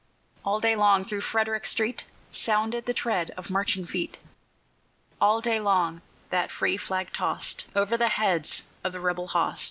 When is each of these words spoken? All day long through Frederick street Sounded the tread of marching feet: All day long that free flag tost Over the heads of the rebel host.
All 0.43 0.59
day 0.59 0.75
long 0.75 1.05
through 1.05 1.21
Frederick 1.21 1.63
street 1.67 2.05
Sounded 2.31 2.87
the 2.87 2.93
tread 2.95 3.29
of 3.37 3.51
marching 3.51 3.85
feet: 3.85 4.17
All 5.21 5.41
day 5.41 5.59
long 5.59 6.01
that 6.31 6.49
free 6.49 6.75
flag 6.75 7.13
tost 7.13 7.65
Over 7.75 7.97
the 7.97 8.09
heads 8.09 8.63
of 8.83 8.93
the 8.93 8.99
rebel 8.99 9.27
host. 9.27 9.59